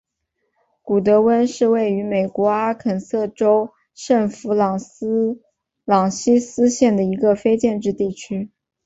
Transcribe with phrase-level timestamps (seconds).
[0.81, 4.79] 古得温是位于美国阿肯色州圣弗朗
[6.09, 8.49] 西斯县的一个非建制地区。